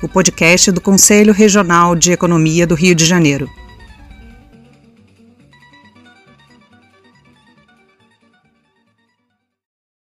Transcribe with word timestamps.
o 0.00 0.08
podcast 0.08 0.70
do 0.70 0.80
Conselho 0.80 1.32
Regional 1.32 1.96
de 1.96 2.12
Economia 2.12 2.64
do 2.64 2.76
Rio 2.76 2.94
de 2.94 3.04
Janeiro. 3.04 3.50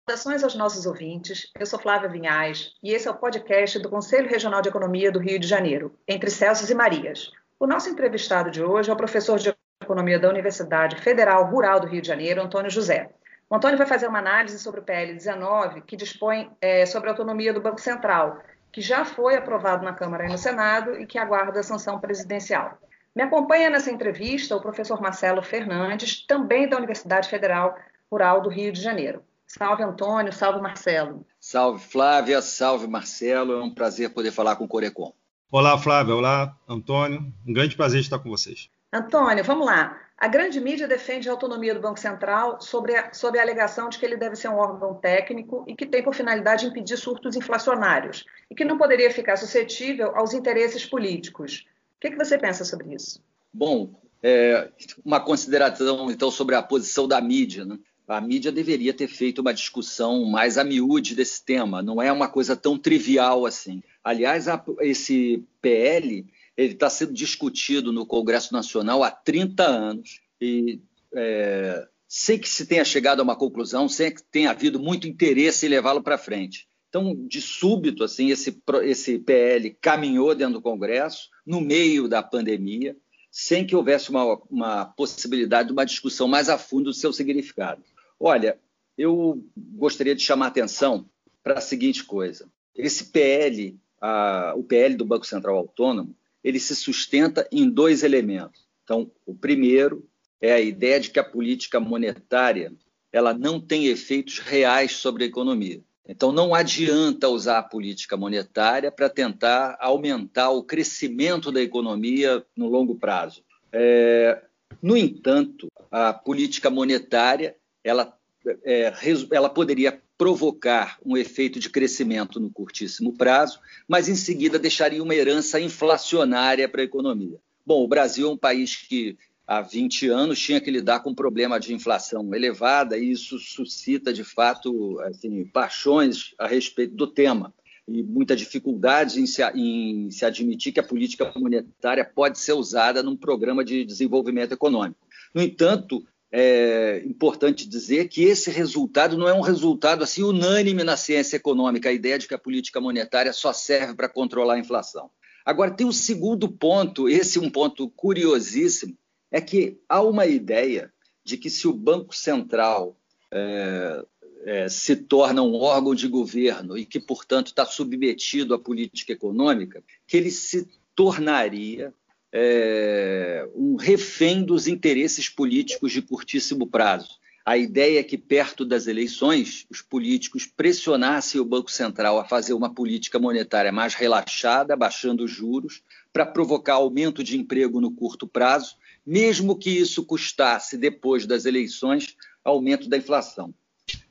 Saudações 0.09 0.43
aos 0.43 0.55
nossos 0.55 0.87
ouvintes. 0.87 1.51
Eu 1.59 1.67
sou 1.67 1.77
Flávia 1.77 2.09
Vinhais 2.09 2.71
e 2.81 2.93
esse 2.93 3.07
é 3.07 3.11
o 3.11 3.15
podcast 3.15 3.77
do 3.77 3.87
Conselho 3.87 4.27
Regional 4.27 4.59
de 4.59 4.69
Economia 4.69 5.11
do 5.11 5.19
Rio 5.19 5.37
de 5.37 5.47
Janeiro, 5.47 5.93
entre 6.07 6.31
Celsos 6.31 6.69
e 6.71 6.73
Marias. 6.73 7.31
O 7.59 7.67
nosso 7.67 7.87
entrevistado 7.87 8.49
de 8.49 8.63
hoje 8.63 8.89
é 8.89 8.93
o 8.93 8.97
professor 8.97 9.37
de 9.37 9.53
Economia 9.83 10.17
da 10.17 10.29
Universidade 10.29 10.95
Federal 10.95 11.45
Rural 11.45 11.79
do 11.79 11.85
Rio 11.87 12.01
de 12.01 12.07
Janeiro, 12.07 12.41
Antônio 12.41 12.71
José. 12.71 13.11
O 13.47 13.55
Antônio 13.55 13.77
vai 13.77 13.85
fazer 13.85 14.07
uma 14.07 14.17
análise 14.17 14.57
sobre 14.57 14.79
o 14.79 14.83
PL 14.83 15.13
19, 15.13 15.81
que 15.81 15.95
dispõe 15.95 16.49
é, 16.59 16.87
sobre 16.87 17.09
a 17.09 17.11
autonomia 17.11 17.53
do 17.53 17.61
Banco 17.61 17.79
Central, 17.79 18.41
que 18.75 18.81
já 18.81 19.05
foi 19.05 19.37
aprovado 19.37 19.85
na 19.85 19.93
Câmara 19.93 20.25
e 20.25 20.29
no 20.29 20.37
Senado 20.37 20.99
e 20.99 21.05
que 21.05 21.17
aguarda 21.17 21.61
a 21.61 21.63
sanção 21.63 21.97
presidencial. 21.97 22.77
Me 23.15 23.23
acompanha 23.23 23.69
nessa 23.69 23.89
entrevista 23.89 24.53
o 24.53 24.59
professor 24.59 24.99
Marcelo 25.01 25.41
Fernandes, 25.41 26.25
também 26.27 26.67
da 26.67 26.75
Universidade 26.75 27.29
Federal 27.29 27.73
Rural 28.11 28.41
do 28.41 28.49
Rio 28.49 28.73
de 28.73 28.81
Janeiro. 28.81 29.23
Salve, 29.47 29.81
Antônio. 29.81 30.33
Salve, 30.33 30.59
Marcelo. 30.59 31.25
Salve, 31.39 31.81
Flávia. 31.81 32.41
Salve, 32.41 32.85
Marcelo. 32.85 33.53
É 33.53 33.63
um 33.63 33.73
prazer 33.73 34.09
poder 34.09 34.31
falar 34.31 34.57
com 34.57 34.65
o 34.65 34.67
Corecon. 34.67 35.13
Olá, 35.49 35.77
Flávia. 35.77 36.13
Olá, 36.13 36.53
Antônio. 36.67 37.33
Um 37.47 37.53
grande 37.53 37.77
prazer 37.77 38.01
estar 38.01 38.19
com 38.19 38.29
vocês. 38.29 38.69
Antônio, 38.95 39.43
vamos 39.43 39.65
lá. 39.65 39.99
A 40.17 40.29
grande 40.29 40.61
mídia 40.61 40.87
defende 40.87 41.27
a 41.27 41.33
autonomia 41.33 41.75
do 41.75 41.81
Banco 41.81 41.99
Central 41.99 42.61
sobre 42.61 42.95
a, 42.95 43.13
sob 43.13 43.37
a 43.37 43.41
alegação 43.41 43.89
de 43.89 43.99
que 43.99 44.05
ele 44.05 44.15
deve 44.15 44.37
ser 44.37 44.47
um 44.47 44.55
órgão 44.55 44.93
técnico 44.93 45.65
e 45.67 45.75
que 45.75 45.85
tem 45.85 46.01
por 46.01 46.15
finalidade 46.15 46.65
impedir 46.65 46.97
surtos 46.97 47.35
inflacionários 47.35 48.23
e 48.49 48.55
que 48.55 48.63
não 48.63 48.77
poderia 48.77 49.11
ficar 49.11 49.35
suscetível 49.35 50.15
aos 50.15 50.33
interesses 50.33 50.85
políticos. 50.85 51.65
O 51.97 51.99
que, 51.99 52.11
que 52.11 52.17
você 52.17 52.37
pensa 52.37 52.63
sobre 52.63 52.95
isso? 52.95 53.21
Bom, 53.53 53.89
é, 54.23 54.69
uma 55.03 55.19
consideração 55.19 56.09
então 56.09 56.31
sobre 56.31 56.55
a 56.55 56.63
posição 56.63 57.05
da 57.05 57.19
mídia. 57.19 57.65
Né? 57.65 57.77
A 58.07 58.21
mídia 58.21 58.53
deveria 58.53 58.93
ter 58.93 59.09
feito 59.09 59.39
uma 59.39 59.53
discussão 59.53 60.23
mais 60.23 60.57
a 60.57 60.63
miúde 60.63 61.13
desse 61.13 61.43
tema, 61.43 61.81
não 61.81 62.01
é 62.01 62.09
uma 62.09 62.29
coisa 62.29 62.55
tão 62.55 62.77
trivial 62.77 63.45
assim. 63.45 63.83
Aliás, 64.01 64.47
a, 64.47 64.63
esse 64.79 65.43
PL 65.61 66.25
ele 66.57 66.73
está 66.73 66.89
sendo 66.89 67.13
discutido 67.13 67.91
no 67.91 68.05
Congresso 68.05 68.53
Nacional 68.53 69.03
há 69.03 69.11
30 69.11 69.63
anos 69.63 70.21
e 70.39 70.81
é, 71.13 71.87
sem 72.07 72.39
que 72.39 72.47
se 72.47 72.65
tenha 72.65 72.85
chegado 72.85 73.19
a 73.19 73.23
uma 73.23 73.35
conclusão, 73.35 73.89
sem 73.89 74.13
que 74.13 74.23
tenha 74.23 74.51
havido 74.51 74.79
muito 74.79 75.07
interesse 75.07 75.65
em 75.65 75.69
levá-lo 75.69 76.01
para 76.01 76.17
frente. 76.17 76.67
Então, 76.89 77.13
de 77.27 77.41
súbito, 77.41 78.03
assim, 78.03 78.29
esse, 78.29 78.61
esse 78.83 79.19
PL 79.19 79.77
caminhou 79.81 80.33
dentro 80.33 80.53
do 80.53 80.61
Congresso, 80.61 81.29
no 81.45 81.59
meio 81.59 82.07
da 82.07 82.23
pandemia, 82.23 82.95
sem 83.29 83.67
que 83.67 83.75
houvesse 83.75 84.09
uma, 84.09 84.41
uma 84.49 84.85
possibilidade 84.85 85.67
de 85.67 85.73
uma 85.73 85.85
discussão 85.85 86.25
mais 86.25 86.47
a 86.47 86.57
fundo 86.57 86.85
do 86.85 86.93
seu 86.93 87.11
significado. 87.11 87.83
Olha, 88.17 88.57
eu 88.97 89.45
gostaria 89.57 90.15
de 90.15 90.21
chamar 90.21 90.45
a 90.45 90.47
atenção 90.47 91.05
para 91.43 91.55
a 91.55 91.61
seguinte 91.61 92.05
coisa: 92.05 92.49
esse 92.73 93.11
PL, 93.11 93.77
a, 93.99 94.53
o 94.55 94.63
PL 94.63 94.95
do 94.95 95.03
Banco 95.03 95.25
Central 95.25 95.57
Autônomo, 95.57 96.15
ele 96.45 96.59
se 96.59 96.75
sustenta 96.75 97.47
em 97.51 97.67
dois 97.67 98.03
elementos. 98.03 98.67
Então, 98.83 99.11
o 99.25 99.33
primeiro 99.33 100.07
é 100.39 100.53
a 100.53 100.61
ideia 100.61 100.99
de 100.99 101.09
que 101.09 101.17
a 101.17 101.23
política 101.23 101.79
monetária 101.79 102.71
ela 103.11 103.33
não 103.33 103.59
tem 103.59 103.87
efeitos 103.87 104.37
reais 104.37 104.91
sobre 104.91 105.23
a 105.23 105.27
economia. 105.27 105.81
Então, 106.07 106.31
não 106.31 106.53
adianta 106.53 107.29
usar 107.29 107.57
a 107.57 107.63
política 107.63 108.15
monetária 108.15 108.91
para 108.91 109.09
tentar 109.09 109.75
aumentar 109.79 110.51
o 110.51 110.61
crescimento 110.61 111.51
da 111.51 111.63
economia 111.63 112.45
no 112.55 112.69
longo 112.69 112.93
prazo. 112.93 113.43
É, 113.71 114.43
no 114.79 114.95
entanto, 114.95 115.67
a 115.89 116.13
política 116.13 116.69
monetária 116.69 117.55
ela, 117.83 118.15
é, 118.63 118.93
ela 119.31 119.49
poderia 119.49 119.99
provocar 120.17 120.97
um 121.05 121.17
efeito 121.17 121.59
de 121.59 121.69
crescimento 121.69 122.39
no 122.39 122.49
curtíssimo 122.49 123.13
prazo, 123.13 123.59
mas 123.87 124.07
em 124.07 124.15
seguida 124.15 124.57
deixaria 124.57 125.03
uma 125.03 125.15
herança 125.15 125.59
inflacionária 125.59 126.69
para 126.69 126.81
a 126.81 126.85
economia. 126.85 127.37
Bom, 127.65 127.83
o 127.83 127.87
Brasil 127.87 128.27
é 128.27 128.31
um 128.31 128.37
país 128.37 128.75
que 128.75 129.17
há 129.45 129.61
20 129.61 130.07
anos 130.07 130.39
tinha 130.39 130.61
que 130.61 130.71
lidar 130.71 131.01
com 131.01 131.11
um 131.11 131.15
problema 131.15 131.59
de 131.59 131.73
inflação 131.73 132.33
elevada 132.33 132.97
e 132.97 133.11
isso 133.11 133.37
suscita, 133.37 134.13
de 134.13 134.23
fato, 134.23 134.99
assim, 135.01 135.45
paixões 135.45 136.33
a 136.39 136.47
respeito 136.47 136.95
do 136.95 137.07
tema 137.07 137.53
e 137.87 138.01
muita 138.01 138.35
dificuldade 138.35 139.21
em 139.21 139.27
se, 139.27 139.43
em 139.53 140.09
se 140.09 140.25
admitir 140.25 140.71
que 140.71 140.79
a 140.79 140.83
política 140.83 141.31
monetária 141.35 142.03
pode 142.03 142.39
ser 142.39 142.53
usada 142.53 143.03
num 143.03 143.15
programa 143.15 143.63
de 143.63 143.85
desenvolvimento 143.85 144.53
econômico. 144.53 145.05
No 145.33 145.41
entanto, 145.41 146.03
é 146.37 147.01
importante 147.05 147.65
dizer 147.65 148.09
que 148.09 148.21
esse 148.23 148.51
resultado 148.51 149.17
não 149.17 149.25
é 149.25 149.33
um 149.33 149.39
resultado 149.39 150.03
assim 150.03 150.21
unânime 150.21 150.83
na 150.83 150.97
ciência 150.97 151.37
econômica, 151.37 151.87
a 151.87 151.93
ideia 151.93 152.19
de 152.19 152.27
que 152.27 152.33
a 152.33 152.37
política 152.37 152.81
monetária 152.81 153.31
só 153.31 153.53
serve 153.53 153.95
para 153.95 154.09
controlar 154.09 154.55
a 154.55 154.59
inflação. 154.59 155.09
Agora, 155.45 155.71
tem 155.71 155.87
um 155.87 155.93
segundo 155.93 156.49
ponto, 156.49 157.07
esse 157.07 157.37
é 157.37 157.41
um 157.41 157.49
ponto 157.49 157.87
curiosíssimo, 157.89 158.97
é 159.31 159.39
que 159.39 159.79
há 159.87 160.01
uma 160.01 160.25
ideia 160.25 160.91
de 161.23 161.37
que 161.37 161.49
se 161.49 161.69
o 161.69 161.73
Banco 161.73 162.13
Central 162.13 162.97
é, 163.31 164.05
é, 164.43 164.67
se 164.67 164.93
torna 164.97 165.41
um 165.41 165.55
órgão 165.55 165.95
de 165.95 166.09
governo 166.09 166.77
e 166.77 166.85
que, 166.85 166.99
portanto, 166.99 167.47
está 167.47 167.65
submetido 167.65 168.53
à 168.53 168.59
política 168.59 169.13
econômica, 169.13 169.81
que 170.05 170.17
ele 170.17 170.31
se 170.31 170.67
tornaria 170.93 171.93
é, 172.37 173.47
um 173.55 173.77
refém 173.77 174.43
dos 174.43 174.67
interesses 174.67 175.29
políticos 175.29 175.93
de 175.93 176.01
curtíssimo 176.01 176.67
prazo. 176.67 177.17
A 177.45 177.57
ideia 177.57 177.99
é 177.99 178.03
que, 178.03 178.17
perto 178.17 178.65
das 178.65 178.87
eleições, 178.87 179.65
os 179.69 179.81
políticos 179.81 180.45
pressionassem 180.45 181.39
o 181.39 181.45
Banco 181.45 181.71
Central 181.71 182.19
a 182.19 182.25
fazer 182.25 182.53
uma 182.53 182.73
política 182.73 183.17
monetária 183.17 183.71
mais 183.71 183.93
relaxada, 183.93 184.75
baixando 184.75 185.23
os 185.23 185.31
juros, 185.31 185.81
para 186.11 186.25
provocar 186.25 186.73
aumento 186.73 187.23
de 187.23 187.37
emprego 187.37 187.79
no 187.79 187.91
curto 187.91 188.27
prazo, 188.27 188.75
mesmo 189.05 189.57
que 189.57 189.69
isso 189.69 190.03
custasse, 190.03 190.77
depois 190.77 191.25
das 191.25 191.45
eleições, 191.45 192.17
aumento 192.43 192.89
da 192.89 192.97
inflação. 192.97 193.53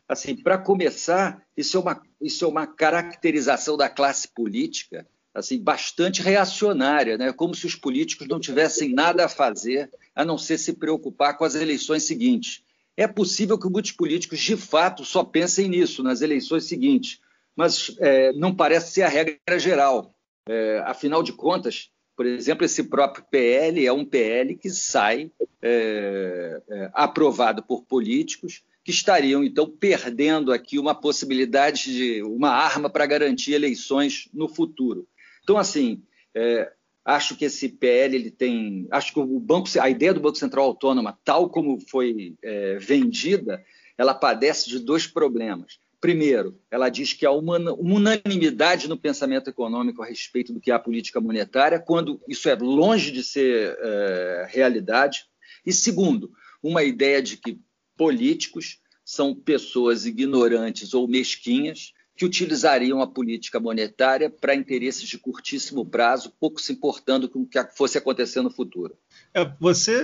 Assim, 0.09 0.34
para 0.34 0.57
começar, 0.57 1.43
isso 1.55 1.77
é, 1.77 1.81
uma, 1.81 2.03
isso 2.23 2.45
é 2.47 2.49
uma 2.49 2.67
caracterização 2.67 3.77
da 3.77 3.91
classe 3.91 4.29
política 4.29 5.07
assim 5.34 5.61
bastante 5.61 6.22
reacionária, 6.22 7.19
né? 7.19 7.33
como 7.33 7.55
se 7.55 7.67
os 7.67 7.75
políticos 7.75 8.28
não 8.28 8.39
tivessem 8.39 8.95
nada 8.95 9.25
a 9.25 9.28
fazer 9.28 9.91
a 10.15 10.25
não 10.25 10.39
ser 10.39 10.59
se 10.59 10.75
preocupar 10.75 11.37
com 11.37 11.45
as 11.45 11.56
eleições 11.56 12.05
seguintes. 12.05 12.62
É 12.97 13.09
possível 13.09 13.59
que 13.59 13.69
muitos 13.69 13.91
políticos, 13.91 14.39
de 14.39 14.56
fato, 14.56 15.05
só 15.05 15.25
pensem 15.25 15.69
nisso, 15.69 16.03
nas 16.05 16.21
eleições 16.21 16.65
seguintes, 16.65 17.19
mas 17.56 17.97
é, 17.99 18.33
não 18.34 18.55
parece 18.55 18.93
ser 18.93 19.03
a 19.03 19.09
regra 19.09 19.59
geral. 19.59 20.15
É, 20.49 20.83
afinal 20.87 21.22
de 21.22 21.33
contas, 21.33 21.91
por 22.16 22.27
exemplo, 22.27 22.65
esse 22.65 22.84
próprio 22.84 23.25
PL 23.28 23.84
é 23.84 23.92
um 23.92 24.04
PL 24.04 24.54
que 24.54 24.71
sai 24.71 25.33
é, 25.60 26.63
é, 26.69 26.91
aprovado 26.92 27.63
por 27.63 27.83
políticos 27.84 28.63
que 28.84 28.91
estariam, 28.91 29.42
então, 29.42 29.69
perdendo 29.69 30.53
aqui 30.53 30.78
uma 30.78 30.95
possibilidade 30.95 31.84
de 31.84 32.22
uma 32.22 32.51
arma 32.51 32.91
para 32.91 33.07
garantir 33.07 33.54
eleições 33.54 34.28
no 34.33 34.47
futuro. 34.47 35.09
Então, 35.45 35.59
assim, 35.59 36.03
é, 36.35 36.73
acho 37.05 37.37
que 37.37 37.45
esse 37.45 37.69
PL 37.69 38.17
ele 38.17 38.31
tem, 38.31 38.89
acho 38.91 39.13
que 39.13 39.21
o 39.21 39.39
banco, 39.39 39.69
a 39.79 39.91
ideia 39.91 40.13
do 40.13 40.21
Banco 40.21 40.39
Central 40.39 40.65
Autônoma, 40.65 41.19
tal 41.23 41.51
como 41.51 41.79
foi 41.89 42.35
é, 42.43 42.79
vendida, 42.79 43.63
ela 43.97 44.15
padece 44.15 44.69
de 44.69 44.79
dois 44.79 45.07
problemas. 45.07 45.79
Primeiro, 46.01 46.61
ela 46.71 46.89
diz 46.89 47.13
que 47.13 47.25
há 47.25 47.31
uma 47.31 47.59
unanimidade 47.75 48.89
no 48.89 48.97
pensamento 48.97 49.49
econômico 49.49 50.03
a 50.03 50.07
respeito 50.07 50.53
do 50.53 50.61
que 50.61 50.71
é 50.71 50.75
a 50.75 50.79
política 50.79 51.21
monetária, 51.21 51.79
quando 51.79 52.21
isso 52.29 52.49
é 52.49 52.55
longe 52.55 53.11
de 53.11 53.23
ser 53.23 53.77
é, 53.81 54.47
realidade. 54.51 55.27
E 55.65 55.73
segundo, 55.73 56.31
uma 56.63 56.83
ideia 56.83 57.23
de 57.23 57.37
que 57.37 57.59
políticos 57.97 58.81
são 59.05 59.35
pessoas 59.35 60.07
ignorantes 60.07 60.95
ou 60.95 61.07
mesquinhas 61.07 61.93
que 62.16 62.25
utilizariam 62.25 63.01
a 63.03 63.07
política 63.07 63.59
monetária 63.59 64.31
para 64.31 64.55
interesses 64.55 65.09
de 65.09 65.19
curtíssimo 65.19 65.84
prazo, 65.84 66.33
pouco 66.39 66.61
se 66.61 66.72
importando 66.72 67.28
com 67.28 67.41
o 67.41 67.47
que 67.47 67.63
fosse 67.77 67.99
acontecer 67.99 68.41
no 68.41 68.51
futuro. 68.51 68.97
É, 69.33 69.45
você, 69.59 69.99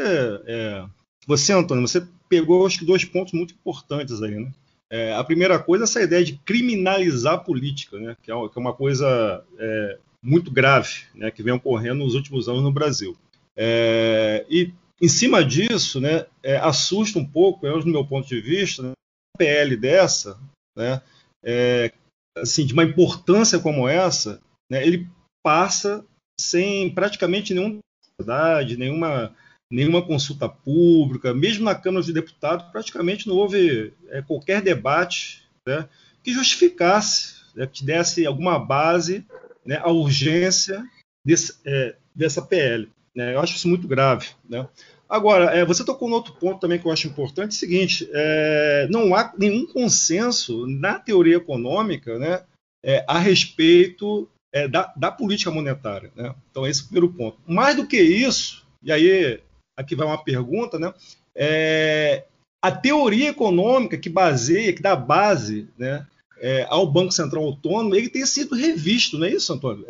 é, 0.46 0.84
você, 1.26 1.52
Antônio, 1.52 1.86
você 1.86 2.06
pegou 2.28 2.66
acho 2.66 2.80
que 2.80 2.84
dois 2.84 3.04
pontos 3.04 3.32
muito 3.32 3.54
importantes 3.54 4.22
aí, 4.22 4.34
né? 4.34 4.50
É, 4.92 5.14
a 5.14 5.22
primeira 5.22 5.56
coisa 5.56 5.84
é 5.84 5.86
essa 5.86 6.02
ideia 6.02 6.24
de 6.24 6.36
criminalizar 6.44 7.34
a 7.34 7.38
política, 7.38 7.96
né? 7.96 8.16
que, 8.20 8.28
é 8.28 8.34
uma, 8.34 8.50
é 8.52 8.72
coisa 8.72 9.44
é, 9.56 9.98
muito 10.20 10.50
grave 10.50 11.04
né? 11.14 11.30
que 11.30 11.44
vem 11.44 11.54
ocorrendo 11.54 12.02
nos 12.02 12.16
últimos 12.16 12.48
anos 12.48 12.62
no 12.62 12.72
Brasil. 12.72 13.16
É, 13.56 14.44
e 14.50 14.72
em 15.00 15.08
cima 15.08 15.44
disso, 15.44 16.00
né, 16.00 16.26
é, 16.42 16.56
assusta 16.56 17.18
um 17.18 17.24
pouco, 17.24 17.66
é, 17.66 17.70
no 17.70 17.86
meu 17.86 18.04
ponto 18.04 18.28
de 18.28 18.40
vista, 18.40 18.82
né, 18.82 18.88
uma 18.88 19.38
PL 19.38 19.76
dessa, 19.76 20.38
né, 20.76 21.00
é, 21.44 21.92
assim, 22.36 22.64
de 22.64 22.72
uma 22.72 22.84
importância 22.84 23.58
como 23.58 23.88
essa, 23.88 24.40
né, 24.70 24.86
ele 24.86 25.08
passa 25.44 26.04
sem 26.40 26.92
praticamente 26.94 27.54
nenhuma 27.54 27.80
verdade, 28.18 28.76
nenhuma, 28.76 29.34
nenhuma 29.72 30.04
consulta 30.04 30.48
pública, 30.48 31.32
mesmo 31.32 31.64
na 31.64 31.74
Câmara 31.74 32.04
dos 32.04 32.12
Deputados, 32.12 32.66
praticamente 32.70 33.26
não 33.26 33.36
houve 33.36 33.94
é, 34.08 34.20
qualquer 34.22 34.60
debate 34.60 35.42
né, 35.66 35.88
que 36.22 36.32
justificasse, 36.32 37.36
né, 37.54 37.66
que 37.66 37.84
desse 37.84 38.26
alguma 38.26 38.58
base 38.58 39.26
né, 39.64 39.78
à 39.78 39.90
urgência 39.90 40.86
desse, 41.26 41.58
é, 41.64 41.96
dessa 42.14 42.42
PL. 42.42 42.90
Né, 43.20 43.34
eu 43.34 43.40
acho 43.40 43.54
isso 43.54 43.68
muito 43.68 43.86
grave. 43.86 44.28
Né. 44.48 44.66
Agora, 45.06 45.46
é, 45.46 45.62
você 45.62 45.84
tocou 45.84 46.08
no 46.08 46.14
outro 46.14 46.32
ponto 46.32 46.58
também 46.58 46.78
que 46.78 46.86
eu 46.86 46.92
acho 46.92 47.06
importante, 47.06 47.52
é 47.52 47.56
o 47.56 47.58
seguinte, 47.58 48.08
é, 48.12 48.88
não 48.90 49.14
há 49.14 49.30
nenhum 49.36 49.66
consenso 49.66 50.66
na 50.66 50.98
teoria 50.98 51.36
econômica 51.36 52.18
né, 52.18 52.42
é, 52.82 53.04
a 53.06 53.18
respeito 53.18 54.26
é, 54.54 54.66
da, 54.66 54.90
da, 54.96 55.12
política 55.12 55.50
monetária. 55.50 56.10
Né? 56.16 56.34
Então, 56.50 56.66
esse 56.66 56.80
é 56.80 56.84
o 56.84 56.86
primeiro 56.86 57.12
ponto. 57.12 57.38
Mais 57.46 57.76
do 57.76 57.86
que 57.86 58.00
isso, 58.00 58.66
e 58.82 58.90
aí 58.90 59.38
aqui 59.78 59.94
vai 59.94 60.06
uma 60.06 60.24
pergunta, 60.24 60.78
né, 60.78 60.94
é, 61.34 62.24
a 62.62 62.72
teoria 62.72 63.28
econômica 63.28 63.98
que 63.98 64.08
baseia, 64.08 64.72
que 64.72 64.80
dá 64.80 64.96
base 64.96 65.68
né, 65.76 66.06
é, 66.38 66.66
ao 66.70 66.90
Banco 66.90 67.12
Central 67.12 67.44
Autônomo, 67.44 67.94
ele 67.94 68.08
tem 68.08 68.24
sido 68.24 68.54
revisto, 68.54 69.18
não 69.18 69.26
é 69.26 69.30
isso, 69.30 69.52
Antônio? 69.52 69.84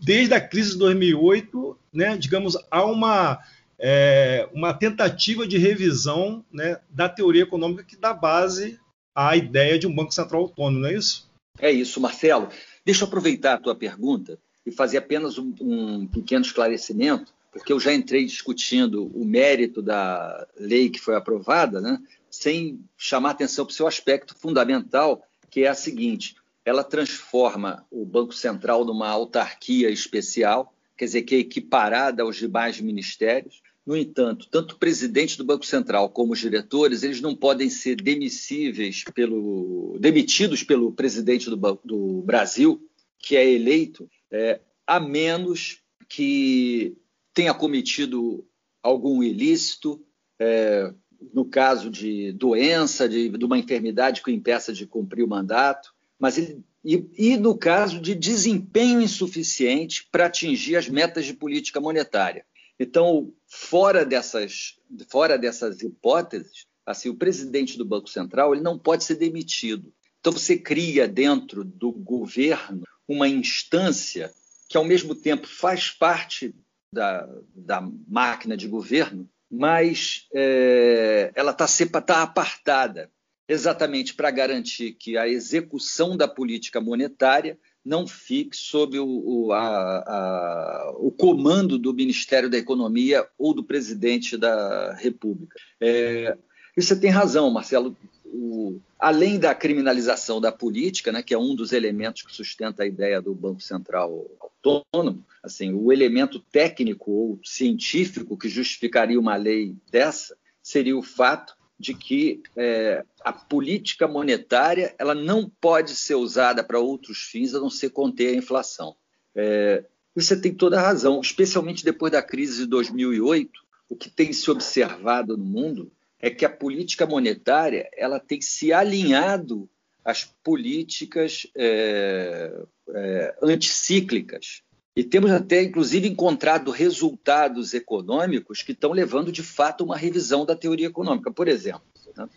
Desde 0.00 0.34
a 0.34 0.40
crise 0.40 0.72
de 0.72 0.78
2008, 0.78 1.78
né, 1.92 2.16
digamos, 2.16 2.56
há 2.70 2.84
uma 2.84 3.38
é, 3.78 4.46
uma 4.52 4.74
tentativa 4.74 5.46
de 5.46 5.56
revisão 5.56 6.44
né, 6.52 6.78
da 6.90 7.08
teoria 7.08 7.44
econômica 7.44 7.82
que 7.82 7.96
dá 7.96 8.12
base 8.12 8.78
à 9.14 9.36
ideia 9.36 9.78
de 9.78 9.86
um 9.86 9.94
Banco 9.94 10.12
Central 10.12 10.42
autônomo, 10.42 10.80
não 10.80 10.88
é 10.88 10.94
isso? 10.94 11.30
É 11.58 11.70
isso, 11.70 12.00
Marcelo. 12.00 12.48
Deixa 12.84 13.04
eu 13.04 13.08
aproveitar 13.08 13.54
a 13.54 13.58
tua 13.58 13.74
pergunta 13.74 14.38
e 14.66 14.70
fazer 14.70 14.98
apenas 14.98 15.38
um, 15.38 15.54
um 15.60 16.06
pequeno 16.06 16.44
esclarecimento, 16.44 17.32
porque 17.50 17.72
eu 17.72 17.80
já 17.80 17.92
entrei 17.92 18.24
discutindo 18.26 19.06
o 19.14 19.24
mérito 19.24 19.80
da 19.80 20.46
lei 20.58 20.90
que 20.90 21.00
foi 21.00 21.16
aprovada, 21.16 21.80
né, 21.80 21.98
sem 22.30 22.80
chamar 22.96 23.30
atenção 23.30 23.64
para 23.64 23.72
o 23.72 23.74
seu 23.74 23.86
aspecto 23.86 24.34
fundamental, 24.38 25.22
que 25.50 25.64
é 25.64 25.68
a 25.68 25.74
seguinte: 25.74 26.36
ela 26.64 26.84
transforma 26.84 27.86
o 27.90 28.04
Banco 28.04 28.34
Central 28.34 28.84
numa 28.84 29.08
autarquia 29.08 29.90
especial, 29.90 30.74
quer 30.96 31.06
dizer, 31.06 31.22
que 31.22 31.34
é 31.34 31.38
equiparada 31.38 32.22
aos 32.22 32.36
demais 32.36 32.80
ministérios, 32.80 33.62
no 33.86 33.96
entanto, 33.96 34.46
tanto 34.50 34.74
o 34.74 34.78
presidente 34.78 35.38
do 35.38 35.44
Banco 35.44 35.64
Central 35.64 36.10
como 36.10 36.32
os 36.32 36.38
diretores, 36.38 37.02
eles 37.02 37.20
não 37.20 37.34
podem 37.34 37.68
ser 37.70 37.96
demissíveis 37.96 39.04
pelo, 39.14 39.96
demitidos 39.98 40.62
pelo 40.62 40.92
presidente 40.92 41.48
do, 41.48 41.56
Banco, 41.56 41.86
do 41.86 42.22
Brasil, 42.22 42.80
que 43.18 43.36
é 43.36 43.50
eleito, 43.50 44.08
é, 44.30 44.60
a 44.86 45.00
menos 45.00 45.82
que 46.08 46.96
tenha 47.32 47.54
cometido 47.54 48.46
algum 48.82 49.22
ilícito, 49.22 50.00
é, 50.38 50.92
no 51.32 51.44
caso 51.44 51.90
de 51.90 52.32
doença, 52.32 53.08
de, 53.08 53.28
de, 53.28 53.44
uma 53.44 53.58
enfermidade 53.58 54.22
que 54.22 54.30
o 54.30 54.34
impeça 54.34 54.72
de 54.72 54.86
cumprir 54.86 55.22
o 55.22 55.28
mandato, 55.28 55.92
mas 56.20 56.36
ele, 56.36 56.62
e, 56.84 57.10
e 57.16 57.36
no 57.36 57.56
caso 57.56 57.98
de 57.98 58.14
desempenho 58.14 59.00
insuficiente 59.00 60.06
para 60.12 60.26
atingir 60.26 60.76
as 60.76 60.88
metas 60.88 61.24
de 61.24 61.34
política 61.34 61.80
monetária. 61.80 62.44
Então, 62.78 63.32
fora 63.46 64.04
dessas, 64.04 64.78
fora 65.08 65.36
dessas 65.38 65.82
hipóteses, 65.82 66.66
assim, 66.86 67.08
o 67.08 67.16
presidente 67.16 67.76
do 67.76 67.84
Banco 67.84 68.08
Central 68.08 68.54
ele 68.54 68.62
não 68.62 68.78
pode 68.78 69.04
ser 69.04 69.16
demitido. 69.16 69.92
Então, 70.20 70.32
você 70.32 70.56
cria 70.56 71.08
dentro 71.08 71.64
do 71.64 71.90
governo 71.90 72.84
uma 73.08 73.28
instância 73.28 74.32
que, 74.68 74.76
ao 74.76 74.84
mesmo 74.84 75.14
tempo, 75.14 75.46
faz 75.46 75.90
parte 75.90 76.54
da, 76.92 77.28
da 77.54 77.86
máquina 78.08 78.56
de 78.56 78.68
governo, 78.68 79.28
mas 79.50 80.26
é, 80.32 81.32
ela 81.34 81.52
está 81.52 81.66
tá 82.00 82.22
apartada, 82.22 83.10
exatamente 83.52 84.14
para 84.14 84.30
garantir 84.30 84.92
que 84.92 85.16
a 85.16 85.28
execução 85.28 86.16
da 86.16 86.28
política 86.28 86.80
monetária 86.80 87.58
não 87.84 88.06
fique 88.06 88.56
sob 88.56 88.98
o, 88.98 89.06
o, 89.06 89.52
a, 89.52 89.58
a, 89.60 90.92
o, 90.98 91.10
comando 91.10 91.76
do 91.76 91.92
Ministério 91.92 92.48
da 92.48 92.56
Economia 92.56 93.26
ou 93.36 93.52
do 93.52 93.64
presidente 93.64 94.36
da 94.36 94.94
República. 94.94 95.56
É, 95.80 96.36
e 96.76 96.82
você 96.82 96.94
tem 96.94 97.10
razão, 97.10 97.50
Marcelo. 97.50 97.96
O, 98.24 98.78
além 98.96 99.36
da 99.36 99.52
criminalização 99.52 100.40
da 100.40 100.52
política, 100.52 101.10
né, 101.10 101.20
que 101.20 101.34
é 101.34 101.38
um 101.38 101.56
dos 101.56 101.72
elementos 101.72 102.22
que 102.22 102.32
sustenta 102.32 102.84
a 102.84 102.86
ideia 102.86 103.20
do 103.20 103.34
Banco 103.34 103.60
Central 103.60 104.30
autônomo, 104.38 105.24
assim, 105.42 105.72
o 105.72 105.90
elemento 105.90 106.38
técnico 106.38 107.10
ou 107.10 107.40
científico 107.42 108.36
que 108.36 108.48
justificaria 108.48 109.18
uma 109.18 109.34
lei 109.34 109.74
dessa 109.90 110.36
seria 110.62 110.96
o 110.96 111.02
fato 111.02 111.56
de 111.80 111.94
que 111.94 112.42
é, 112.54 113.02
a 113.24 113.32
política 113.32 114.06
monetária 114.06 114.94
ela 114.98 115.14
não 115.14 115.48
pode 115.48 115.96
ser 115.96 116.14
usada 116.14 116.62
para 116.62 116.78
outros 116.78 117.22
fins 117.22 117.54
a 117.54 117.58
não 117.58 117.70
ser 117.70 117.88
conter 117.88 118.34
a 118.34 118.36
inflação. 118.36 118.94
É, 119.34 119.82
você 120.14 120.38
tem 120.38 120.52
toda 120.52 120.78
a 120.78 120.82
razão, 120.82 121.22
especialmente 121.22 121.82
depois 121.82 122.12
da 122.12 122.22
crise 122.22 122.58
de 122.58 122.66
2008, 122.66 123.50
o 123.88 123.96
que 123.96 124.10
tem 124.10 124.30
se 124.30 124.50
observado 124.50 125.38
no 125.38 125.44
mundo 125.44 125.90
é 126.20 126.28
que 126.28 126.44
a 126.44 126.50
política 126.50 127.06
monetária 127.06 127.88
ela 127.96 128.20
tem 128.20 128.42
se 128.42 128.74
alinhado 128.74 129.66
às 130.04 130.24
políticas 130.44 131.46
é, 131.56 132.62
é 132.90 133.36
anticíclicas 133.42 134.62
e 134.94 135.04
temos 135.04 135.30
até, 135.30 135.62
inclusive, 135.62 136.08
encontrado 136.08 136.70
resultados 136.70 137.74
econômicos 137.74 138.62
que 138.62 138.72
estão 138.72 138.92
levando, 138.92 139.30
de 139.30 139.42
fato, 139.42 139.84
uma 139.84 139.96
revisão 139.96 140.44
da 140.44 140.56
teoria 140.56 140.88
econômica. 140.88 141.30
Por 141.30 141.46
exemplo, 141.48 141.82
né, 142.16 142.28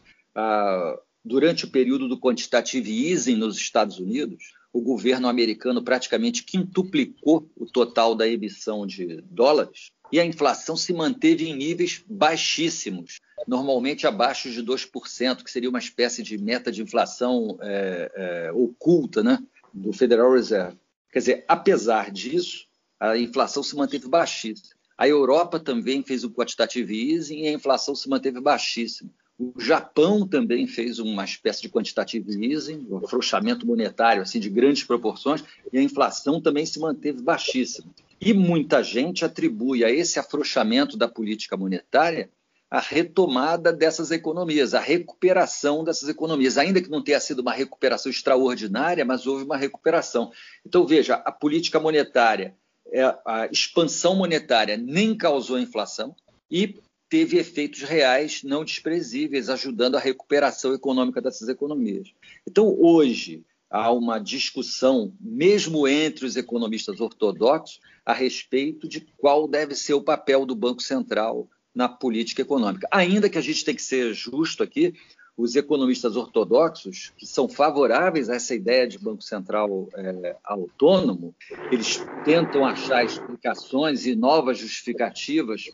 durante 1.25 1.65
o 1.65 1.69
período 1.69 2.07
do 2.07 2.19
quantitative 2.19 3.09
easing 3.09 3.35
nos 3.35 3.57
Estados 3.57 3.99
Unidos, 3.99 4.53
o 4.71 4.81
governo 4.81 5.27
americano 5.27 5.83
praticamente 5.83 6.43
quintuplicou 6.43 7.49
o 7.55 7.65
total 7.65 8.15
da 8.15 8.27
emissão 8.27 8.85
de 8.85 9.21
dólares 9.21 9.91
e 10.11 10.19
a 10.19 10.25
inflação 10.25 10.75
se 10.75 10.93
manteve 10.93 11.47
em 11.47 11.55
níveis 11.55 12.03
baixíssimos, 12.07 13.19
normalmente 13.47 14.05
abaixo 14.05 14.49
de 14.51 14.63
2%, 14.63 15.43
que 15.43 15.51
seria 15.51 15.69
uma 15.69 15.79
espécie 15.79 16.21
de 16.21 16.37
meta 16.37 16.71
de 16.71 16.81
inflação 16.81 17.57
é, 17.61 18.11
é, 18.15 18.51
oculta 18.51 19.23
né, 19.23 19.39
do 19.73 19.91
Federal 19.91 20.31
Reserve. 20.31 20.77
Quer 21.13 21.19
dizer, 21.19 21.45
apesar 21.47 22.09
disso, 22.09 22.65
a 22.99 23.15
inflação 23.15 23.61
se 23.61 23.75
manteve 23.75 24.07
baixíssima. 24.07 24.73
A 24.97 25.07
Europa 25.07 25.59
também 25.59 26.01
fez 26.01 26.23
o 26.23 26.31
quantitative 26.31 27.13
easing 27.13 27.41
e 27.41 27.47
a 27.47 27.53
inflação 27.53 27.93
se 27.93 28.09
manteve 28.09 28.41
baixíssima. 28.41 29.11
O 29.37 29.53
Japão 29.59 30.27
também 30.27 30.65
fez 30.65 30.97
uma 30.97 31.23
espécie 31.23 31.61
de 31.61 31.69
quantitative 31.69 32.43
easing, 32.43 32.87
um 32.89 32.97
afrouxamento 32.97 33.65
monetário 33.65 34.23
assim 34.23 34.39
de 34.39 34.49
grandes 34.49 34.83
proporções, 34.83 35.43
e 35.71 35.77
a 35.77 35.83
inflação 35.83 36.41
também 36.41 36.65
se 36.65 36.79
manteve 36.79 37.21
baixíssima. 37.21 37.87
E 38.19 38.33
muita 38.33 38.81
gente 38.83 39.23
atribui 39.23 39.83
a 39.83 39.91
esse 39.91 40.17
afrouxamento 40.17 40.97
da 40.97 41.07
política 41.07 41.55
monetária 41.55 42.29
a 42.73 42.79
retomada 42.79 43.71
dessas 43.71 44.09
economias, 44.09 44.73
a 44.73 44.79
recuperação 44.79 45.83
dessas 45.83 46.09
economias, 46.09 46.57
ainda 46.57 46.81
que 46.81 46.89
não 46.89 47.03
tenha 47.03 47.19
sido 47.19 47.43
uma 47.43 47.53
recuperação 47.53 48.09
extraordinária, 48.09 49.05
mas 49.05 49.27
houve 49.27 49.43
uma 49.43 49.55
recuperação. 49.55 50.31
Então, 50.65 50.83
veja, 50.83 51.13
a 51.13 51.31
política 51.31 51.79
monetária, 51.79 52.57
é, 52.91 53.03
a 53.27 53.47
expansão 53.51 54.15
monetária 54.15 54.75
nem 54.75 55.15
causou 55.15 55.59
inflação 55.59 56.15
e 56.49 56.81
teve 57.07 57.37
efeitos 57.37 57.83
reais 57.83 58.41
não 58.43 58.65
desprezíveis, 58.65 59.51
ajudando 59.51 59.95
a 59.95 59.99
recuperação 59.99 60.73
econômica 60.73 61.21
dessas 61.21 61.49
economias. 61.49 62.11
Então, 62.47 62.75
hoje, 62.81 63.45
há 63.69 63.91
uma 63.91 64.17
discussão, 64.17 65.13
mesmo 65.21 65.87
entre 65.87 66.25
os 66.25 66.35
economistas 66.35 66.99
ortodoxos, 66.99 67.79
a 68.03 68.13
respeito 68.13 68.89
de 68.89 69.01
qual 69.15 69.47
deve 69.47 69.75
ser 69.75 69.93
o 69.93 70.01
papel 70.01 70.43
do 70.43 70.55
Banco 70.55 70.81
Central 70.81 71.47
na 71.73 71.89
política 71.89 72.41
econômica. 72.41 72.87
Ainda 72.91 73.29
que 73.29 73.37
a 73.37 73.41
gente 73.41 73.65
tem 73.65 73.75
que 73.75 73.81
ser 73.81 74.13
justo 74.13 74.63
aqui, 74.63 74.93
os 75.35 75.55
economistas 75.55 76.15
ortodoxos, 76.15 77.11
que 77.17 77.25
são 77.25 77.49
favoráveis 77.49 78.29
a 78.29 78.35
essa 78.35 78.53
ideia 78.53 78.87
de 78.87 78.99
Banco 78.99 79.23
Central 79.23 79.89
é, 79.95 80.35
autônomo, 80.43 81.33
eles 81.71 82.05
tentam 82.23 82.63
achar 82.63 83.03
explicações 83.03 84.05
e 84.05 84.15
novas 84.15 84.59
justificativas 84.59 85.71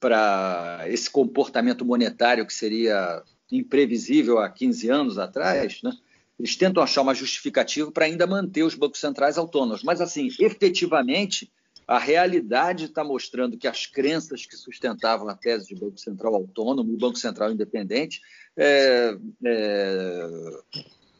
para 0.00 0.84
esse 0.88 1.08
comportamento 1.08 1.84
monetário 1.84 2.46
que 2.46 2.54
seria 2.54 3.22
imprevisível 3.52 4.38
há 4.38 4.48
15 4.48 4.90
anos 4.90 5.18
atrás, 5.18 5.80
né? 5.82 5.92
eles 6.38 6.56
tentam 6.56 6.82
achar 6.82 7.02
uma 7.02 7.14
justificativa 7.14 7.92
para 7.92 8.06
ainda 8.06 8.26
manter 8.26 8.62
os 8.62 8.74
bancos 8.74 8.98
centrais 8.98 9.36
autônomos. 9.36 9.82
Mas, 9.82 10.00
assim, 10.00 10.28
efetivamente, 10.40 11.52
a 11.90 11.98
realidade 11.98 12.84
está 12.84 13.02
mostrando 13.02 13.58
que 13.58 13.66
as 13.66 13.84
crenças 13.84 14.46
que 14.46 14.54
sustentavam 14.54 15.28
a 15.28 15.34
tese 15.34 15.74
de 15.74 15.74
Banco 15.74 15.98
Central 15.98 16.36
autônomo 16.36 16.94
e 16.94 16.96
Banco 16.96 17.18
Central 17.18 17.50
independente 17.50 18.20
é, 18.56 19.16
é, 19.44 20.28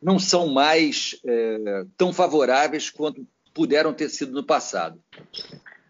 não 0.01 0.17
são 0.17 0.47
mais 0.47 1.21
é, 1.27 1.85
tão 1.97 2.13
favoráveis 2.13 2.89
quanto 2.89 3.27
puderam 3.53 3.93
ter 3.93 4.09
sido 4.11 4.31
no 4.31 4.47
passado. 4.47 5.03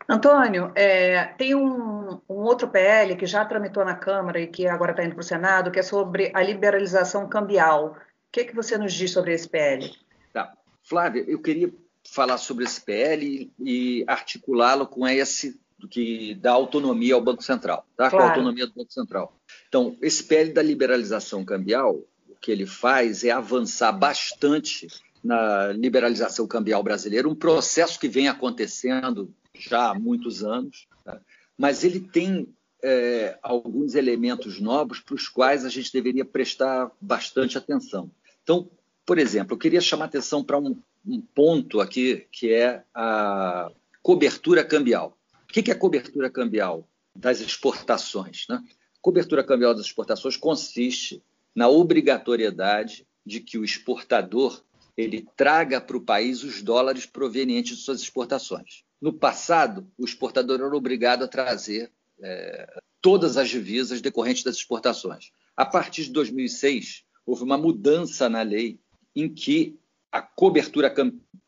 Antônio, 0.08 0.72
é, 0.74 1.26
tem 1.26 1.54
um, 1.54 2.18
um, 2.26 2.42
outro 2.42 2.66
PL 2.66 3.16
que 3.16 3.26
já 3.26 3.44
tramitou 3.44 3.84
na 3.84 3.94
Câmara 3.94 4.40
e 4.40 4.46
que 4.46 4.66
agora 4.66 4.92
está 4.92 5.04
indo 5.04 5.12
para 5.12 5.20
o 5.20 5.24
Senado, 5.24 5.70
que 5.70 5.78
é 5.78 5.82
sobre 5.82 6.32
a 6.34 6.42
liberalização 6.42 7.28
cambial. 7.28 7.90
O 7.90 7.96
que, 8.32 8.44
que 8.44 8.56
você 8.56 8.78
nos 8.78 8.94
diz 8.94 9.10
sobre 9.10 9.34
esse 9.34 9.46
PL? 9.46 9.92
Tá. 10.32 10.54
Flávia, 10.82 11.22
eu 11.28 11.38
queria 11.38 11.70
falar 12.08 12.38
sobre 12.38 12.64
esse 12.64 12.80
PL 12.80 13.50
e 13.58 14.04
articulá-lo 14.06 14.86
com 14.86 15.06
esse 15.06 15.60
que 15.88 16.34
dá 16.34 16.52
autonomia 16.52 17.14
ao 17.14 17.22
Banco 17.22 17.42
Central, 17.42 17.86
tá? 17.96 18.10
Claro. 18.10 18.16
Com 18.16 18.22
a 18.22 18.28
autonomia 18.32 18.66
do 18.66 18.74
Banco 18.74 18.92
Central. 18.92 19.34
Então, 19.68 19.96
esse 20.02 20.24
PL 20.24 20.52
da 20.52 20.62
liberalização 20.62 21.44
cambial, 21.44 22.04
o 22.28 22.34
que 22.40 22.50
ele 22.50 22.66
faz 22.66 23.24
é 23.24 23.30
avançar 23.30 23.92
bastante 23.92 24.88
na 25.22 25.68
liberalização 25.68 26.46
cambial 26.46 26.82
brasileira, 26.82 27.28
um 27.28 27.34
processo 27.34 27.98
que 27.98 28.08
vem 28.08 28.28
acontecendo 28.28 29.32
já 29.54 29.90
há 29.90 29.94
muitos 29.94 30.42
anos, 30.42 30.86
tá? 31.04 31.20
mas 31.56 31.84
ele 31.84 32.00
tem 32.00 32.48
é, 32.82 33.38
alguns 33.42 33.94
elementos 33.94 34.60
novos 34.60 35.00
para 35.00 35.14
os 35.14 35.28
quais 35.28 35.64
a 35.64 35.68
gente 35.68 35.92
deveria 35.92 36.24
prestar 36.24 36.90
bastante 37.00 37.58
atenção. 37.58 38.10
Então, 38.42 38.70
por 39.04 39.18
exemplo, 39.18 39.54
eu 39.54 39.58
queria 39.58 39.80
chamar 39.80 40.06
atenção 40.06 40.42
para 40.42 40.58
um, 40.58 40.76
um 41.06 41.20
ponto 41.20 41.80
aqui 41.80 42.26
que 42.30 42.52
é 42.52 42.84
a 42.94 43.70
cobertura 44.02 44.64
cambial. 44.64 45.16
O 45.44 45.52
que 45.52 45.70
é 45.70 45.74
cobertura 45.74 46.30
cambial 46.30 46.88
das 47.14 47.40
exportações? 47.40 48.46
Né? 48.48 48.62
Cobertura 49.00 49.42
cambial 49.42 49.74
das 49.74 49.86
exportações 49.86 50.36
consiste 50.36 51.22
na 51.54 51.68
obrigatoriedade 51.68 53.06
de 53.24 53.40
que 53.40 53.58
o 53.58 53.64
exportador 53.64 54.62
ele 54.96 55.26
traga 55.36 55.80
para 55.80 55.96
o 55.96 56.04
país 56.04 56.42
os 56.42 56.62
dólares 56.62 57.06
provenientes 57.06 57.78
de 57.78 57.82
suas 57.82 58.00
exportações. 58.00 58.84
No 59.00 59.12
passado, 59.12 59.90
o 59.98 60.04
exportador 60.04 60.60
era 60.60 60.76
obrigado 60.76 61.24
a 61.24 61.28
trazer 61.28 61.90
é, 62.22 62.80
todas 63.00 63.36
as 63.36 63.48
divisas 63.48 64.00
decorrentes 64.00 64.42
das 64.42 64.56
exportações. 64.56 65.30
A 65.56 65.64
partir 65.64 66.04
de 66.04 66.12
2006, 66.12 67.04
houve 67.24 67.42
uma 67.42 67.56
mudança 67.56 68.28
na 68.28 68.42
lei 68.42 68.78
em 69.16 69.32
que 69.32 69.78
a 70.12 70.20
cobertura 70.20 70.92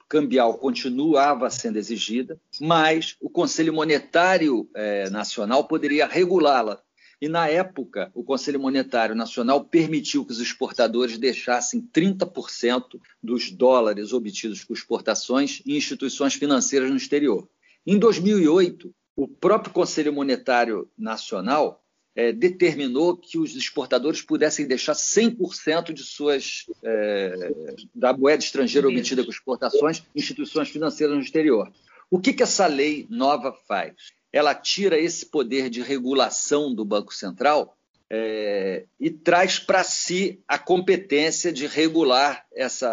cambial 0.09 0.59
continuava 0.59 1.49
sendo 1.51 1.79
exigida, 1.79 2.41
mas 2.61 3.17
o 3.21 3.31
Conselho 3.31 3.73
Monetário 3.73 4.69
é, 4.75 5.09
Nacional 5.11 5.67
poderia 5.67 6.07
regulá-la. 6.07 6.81
E, 7.21 7.29
na 7.29 7.49
época, 7.49 8.11
o 8.15 8.25
Conselho 8.25 8.59
Monetário 8.59 9.15
Nacional 9.15 9.65
permitiu 9.65 10.25
que 10.25 10.33
os 10.33 10.41
exportadores 10.41 11.17
deixassem 11.19 11.81
30% 11.81 13.01
dos 13.23 13.51
dólares 13.53 14.13
obtidos 14.13 14.65
com 14.65 14.75
exportações 14.75 15.63
em 15.65 15.77
instituições 15.77 16.35
financeiras 16.35 16.91
no 16.91 16.97
exterior. 16.97 17.49
Em 17.87 17.97
2008, 17.99 18.93
o 19.15 19.29
próprio 19.29 19.73
Conselho 19.73 20.13
Monetário 20.13 20.91
Nacional 20.99 21.82
é, 22.15 22.33
determinou 22.33 23.17
que 23.17 23.39
os 23.39 23.55
exportadores 23.57 24.21
pudessem 24.21 24.67
deixar 24.67 24.93
100% 24.93 25.93
de 25.93 26.03
suas 26.03 26.67
é, 26.83 27.53
da 27.95 28.13
moeda 28.13 28.43
estrangeira 28.43 28.89
obtida 28.89 29.25
com 29.25 29.31
exportações 29.31 30.03
em 30.15 30.21
instituições 30.21 30.69
financeiras 30.69 31.17
no 31.17 31.23
exterior. 31.23 31.73
O 32.11 32.19
que, 32.19 32.33
que 32.33 32.43
essa 32.43 32.67
lei 32.67 33.07
nova 33.09 33.57
faz? 33.67 33.95
Ela 34.33 34.55
tira 34.55 34.99
esse 34.99 35.27
poder 35.27 35.71
de 35.71 35.81
regulação 35.81 36.75
do 36.75 36.85
Banco 36.85 37.15
Central 37.15 37.77
é, 38.11 38.85
e 39.01 39.11
traz 39.11 39.59
para 39.59 39.83
si 39.83 40.39
a 40.47 40.59
competência 40.59 41.51
de 41.51 41.67
regular 41.67 42.45
essa, 42.55 42.91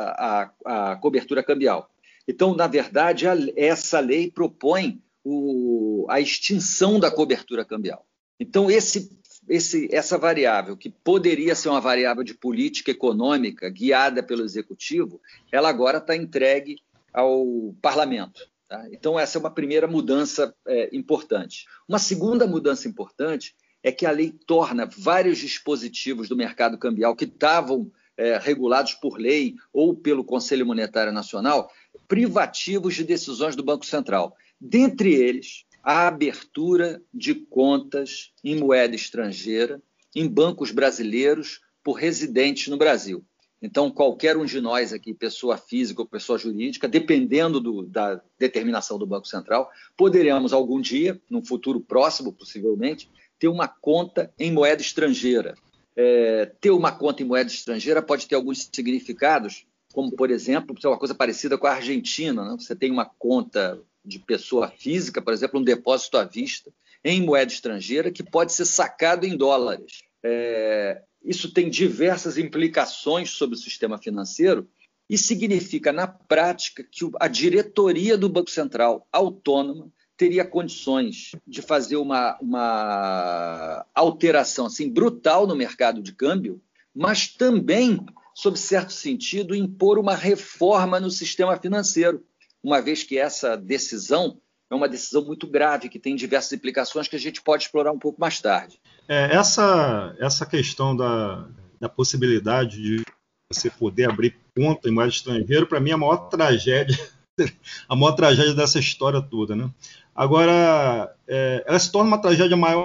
a, 0.65 0.91
a 0.91 0.95
cobertura 0.95 1.43
cambial. 1.43 1.89
Então, 2.25 2.55
na 2.55 2.67
verdade, 2.67 3.27
a, 3.27 3.35
essa 3.57 3.99
lei 3.99 4.31
propõe 4.31 5.01
o, 5.23 6.05
a 6.09 6.21
extinção 6.21 6.97
da 6.97 7.11
cobertura 7.11 7.65
cambial. 7.65 8.05
Então, 8.39 8.71
esse, 8.71 9.11
esse, 9.47 9.87
essa 9.91 10.17
variável, 10.17 10.77
que 10.77 10.89
poderia 10.89 11.55
ser 11.55 11.69
uma 11.69 11.81
variável 11.81 12.23
de 12.23 12.33
política 12.33 12.91
econômica 12.91 13.69
guiada 13.69 14.23
pelo 14.23 14.43
executivo, 14.43 15.21
ela 15.51 15.69
agora 15.69 15.97
está 15.97 16.15
entregue 16.15 16.77
ao 17.13 17.75
parlamento. 17.81 18.47
Tá? 18.67 18.87
Então, 18.91 19.19
essa 19.19 19.37
é 19.37 19.39
uma 19.39 19.51
primeira 19.51 19.87
mudança 19.87 20.55
é, 20.67 20.95
importante. 20.95 21.65
Uma 21.87 21.99
segunda 21.99 22.47
mudança 22.47 22.87
importante 22.87 23.55
é 23.81 23.91
que 23.91 24.05
a 24.05 24.11
lei 24.11 24.31
torna 24.45 24.85
vários 24.85 25.39
dispositivos 25.39 26.29
do 26.29 26.35
mercado 26.35 26.77
cambial 26.77 27.15
que 27.15 27.25
estavam 27.25 27.91
é, 28.15 28.37
regulados 28.37 28.93
por 28.93 29.17
lei 29.17 29.55
ou 29.73 29.95
pelo 29.95 30.23
Conselho 30.23 30.65
Monetário 30.65 31.11
Nacional 31.11 31.71
privativos 32.07 32.95
de 32.95 33.03
decisões 33.03 33.55
do 33.55 33.63
Banco 33.63 33.85
Central. 33.85 34.35
Dentre 34.59 35.13
eles, 35.13 35.63
a 35.89 36.05
abertura 36.05 37.01
de 37.11 37.33
contas 37.33 38.31
em 38.43 38.55
moeda 38.55 38.95
estrangeira 38.95 39.81
em 40.15 40.27
bancos 40.27 40.69
brasileiros 40.69 41.61
por 41.83 41.93
residentes 41.93 42.67
no 42.67 42.77
Brasil. 42.77 43.25
Então, 43.59 43.89
qualquer 43.89 44.37
um 44.37 44.45
de 44.45 44.61
nós 44.61 44.93
aqui, 44.93 45.15
pessoa 45.15 45.57
física 45.57 45.99
ou 45.99 46.07
pessoa 46.07 46.37
jurídica, 46.37 46.87
dependendo 46.87 47.59
do, 47.59 47.81
da 47.81 48.21
determinação 48.37 48.99
do 48.99 49.07
Banco 49.07 49.27
Central, 49.27 49.67
poderemos 49.97 50.53
algum 50.53 50.79
dia, 50.79 51.19
num 51.27 51.43
futuro 51.43 51.81
próximo, 51.81 52.31
possivelmente, 52.31 53.09
ter 53.39 53.47
uma 53.47 53.67
conta 53.67 54.31
em 54.37 54.51
moeda 54.51 54.83
estrangeira. 54.83 55.55
É, 55.95 56.51
ter 56.61 56.69
uma 56.69 56.91
conta 56.91 57.23
em 57.23 57.25
moeda 57.25 57.49
estrangeira 57.49 57.99
pode 57.99 58.27
ter 58.27 58.35
alguns 58.35 58.69
significados, 58.71 59.65
como, 59.91 60.11
por 60.11 60.29
exemplo, 60.29 60.75
uma 60.85 60.99
coisa 60.99 61.15
parecida 61.15 61.57
com 61.57 61.65
a 61.65 61.73
Argentina. 61.73 62.45
Né? 62.45 62.57
Você 62.59 62.75
tem 62.75 62.91
uma 62.91 63.05
conta 63.05 63.81
de 64.03 64.19
pessoa 64.19 64.69
física, 64.69 65.21
por 65.21 65.33
exemplo, 65.33 65.59
um 65.59 65.63
depósito 65.63 66.17
à 66.17 66.23
vista 66.23 66.71
em 67.03 67.21
moeda 67.21 67.51
estrangeira 67.51 68.11
que 68.11 68.23
pode 68.23 68.53
ser 68.53 68.65
sacado 68.65 69.25
em 69.25 69.35
dólares. 69.37 70.03
É, 70.23 71.01
isso 71.23 71.53
tem 71.53 71.69
diversas 71.69 72.37
implicações 72.37 73.31
sobre 73.31 73.55
o 73.55 73.59
sistema 73.59 73.97
financeiro 73.97 74.67
e 75.09 75.17
significa, 75.17 75.91
na 75.91 76.07
prática, 76.07 76.83
que 76.83 77.09
a 77.19 77.27
diretoria 77.27 78.17
do 78.17 78.29
Banco 78.29 78.51
Central, 78.51 79.07
autônoma, 79.11 79.91
teria 80.15 80.45
condições 80.45 81.31
de 81.47 81.61
fazer 81.61 81.95
uma, 81.95 82.37
uma 82.41 83.85
alteração 83.95 84.65
assim, 84.65 84.89
brutal 84.89 85.47
no 85.47 85.55
mercado 85.55 86.01
de 86.01 86.13
câmbio, 86.13 86.61
mas 86.93 87.27
também, 87.29 88.05
sob 88.35 88.59
certo 88.59 88.91
sentido, 88.91 89.55
impor 89.55 89.97
uma 89.97 90.13
reforma 90.13 90.99
no 90.99 91.09
sistema 91.09 91.57
financeiro 91.57 92.23
uma 92.63 92.81
vez 92.81 93.03
que 93.03 93.17
essa 93.17 93.55
decisão 93.55 94.39
é 94.71 94.75
uma 94.75 94.87
decisão 94.87 95.25
muito 95.25 95.47
grave, 95.47 95.89
que 95.89 95.99
tem 95.99 96.15
diversas 96.15 96.53
implicações 96.53 97.07
que 97.07 97.15
a 97.15 97.19
gente 97.19 97.41
pode 97.41 97.63
explorar 97.63 97.91
um 97.91 97.97
pouco 97.97 98.21
mais 98.21 98.39
tarde. 98.39 98.79
É, 99.07 99.35
essa, 99.35 100.15
essa 100.19 100.45
questão 100.45 100.95
da, 100.95 101.47
da 101.79 101.89
possibilidade 101.89 102.81
de 102.81 103.03
você 103.51 103.69
poder 103.69 104.09
abrir 104.09 104.37
conta 104.55 104.87
em 104.87 104.91
moeda 104.91 105.09
estrangeira, 105.09 105.65
para 105.65 105.79
mim 105.79 105.89
é 105.89 105.93
a 105.93 105.97
maior 105.97 106.29
tragédia, 106.29 106.95
a 107.89 107.95
maior 107.95 108.11
tragédia 108.11 108.53
dessa 108.53 108.77
história 108.77 109.21
toda. 109.21 109.55
Né? 109.55 109.67
Agora, 110.13 111.15
é, 111.27 111.63
ela 111.65 111.79
se 111.79 111.91
torna 111.91 112.09
uma 112.09 112.21
tragédia 112.21 112.55
maior 112.55 112.83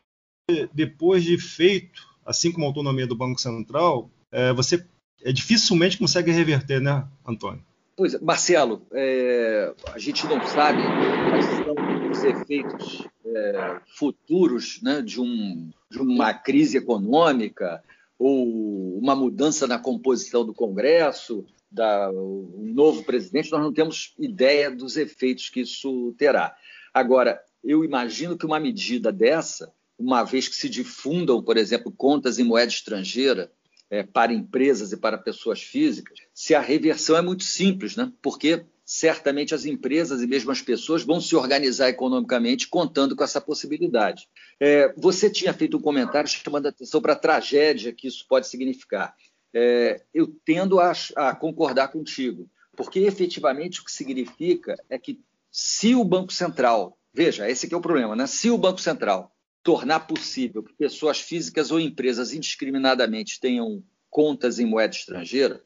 depois 0.73 1.23
de 1.23 1.39
feito, 1.39 2.03
assim 2.25 2.51
como 2.51 2.65
a 2.65 2.69
autonomia 2.69 3.07
do 3.07 3.17
Banco 3.17 3.41
Central, 3.41 4.11
é, 4.33 4.53
você 4.53 4.87
é, 5.23 5.33
dificilmente 5.33 5.99
consegue 5.99 6.31
reverter, 6.31 6.81
né, 6.81 7.07
Antônio? 7.27 7.65
Pois 7.97 8.15
é, 8.15 8.19
Marcelo, 8.21 8.87
é, 8.93 9.73
a 9.93 9.99
gente 9.99 10.27
não 10.27 10.45
sabe 10.47 10.83
quais 11.31 11.45
são 11.45 12.11
os 12.11 12.25
efeitos 12.25 13.09
é, 13.25 13.81
futuros 13.97 14.81
né, 14.83 15.01
de, 15.01 15.21
um, 15.21 15.71
de, 15.91 15.99
uma 15.99 16.35
crise 16.35 16.77
econômica 16.77 17.83
ou 18.19 18.99
uma 18.99 19.15
mudança 19.15 19.67
na 19.67 19.79
composição 19.79 20.45
do 20.45 20.53
Congresso, 20.53 21.47
da, 21.71 22.11
um 22.11 22.73
novo 22.75 23.05
presidente, 23.05 23.51
nós 23.51 23.61
não 23.61 23.73
temos 23.73 24.15
ideia 24.19 24.71
dos 24.71 24.97
efeitos 24.97 25.49
que 25.49 25.61
isso 25.61 26.15
terá. 26.19 26.57
Agora, 26.93 27.41
eu 27.63 27.85
imagino 27.85 28.37
que 28.37 28.47
uma 28.47 28.61
medida 28.61 29.13
dessa, 29.13 29.73
uma 29.99 30.23
vez 30.23 30.49
que 30.49 30.57
se 30.57 30.69
difundam, 30.69 31.43
por 31.43 31.57
exemplo, 31.57 31.93
contas 31.93 32.39
em 32.39 32.45
moeda 32.45 32.71
estrangeira, 32.71 33.51
é, 33.95 34.03
para 34.03 34.33
empresas 34.33 34.91
e 34.91 34.97
para 34.97 35.17
pessoas 35.17 35.63
físicas, 35.63 36.19
se 36.33 36.53
a 36.53 36.61
reversão 36.61 37.17
é 37.17 37.23
muito 37.23 37.45
simples, 37.45 37.95
né? 37.95 38.13
porque 38.21 38.67
certamente 38.85 39.55
as 39.55 39.65
empresas 39.65 40.21
e 40.21 40.27
mesmo 40.27 40.51
as 40.51 40.61
pessoas 40.61 41.05
vão 41.05 41.21
se 41.21 41.37
organizar 41.37 41.89
economicamente 41.89 42.69
contando 42.69 43.15
com 43.15 43.23
essa 43.23 43.41
possibilidade. 43.41 44.29
É, 44.59 44.93
você 44.97 45.31
tinha 45.31 45.55
feito 45.55 45.77
um 45.77 45.81
comentário 45.81 46.29
chamando 46.29 46.67
a 46.67 46.71
atenção 46.71 47.01
para 47.01 47.13
a 47.13 47.17
tragédia 47.17 47.93
que 47.93 48.09
isso 48.09 48.27
pode 48.29 48.49
significar. 48.49 49.15
É, 49.55 50.03
eu 50.13 50.27
tendo 50.45 50.81
a, 50.81 50.93
a 51.15 51.35
concordar 51.37 51.89
contigo, 51.89 52.51
porque 52.77 52.99
efetivamente 52.99 53.81
o 53.81 53.85
que 53.85 53.93
significa 53.93 54.75
é 54.91 54.99
que 54.99 55.21
se 55.53 55.95
o 55.95 56.05
Banco 56.05 56.33
Central, 56.33 56.99
veja, 57.13 57.49
esse 57.49 57.67
aqui 57.67 57.75
é 57.77 57.79
o 57.79 57.81
problema, 57.81 58.17
né? 58.17 58.27
se 58.27 58.51
o 58.51 58.59
Banco 58.59 58.81
Central 58.81 59.33
tornar 59.65 60.01
possível 60.01 60.63
que 60.63 60.75
pessoas 60.75 61.19
físicas 61.19 61.71
ou 61.71 61.81
empresas 61.81 62.35
indiscriminadamente 62.35 63.41
tenham 63.41 63.83
contas 64.11 64.59
em 64.59 64.67
moeda 64.67 64.95
estrangeira, 64.95 65.65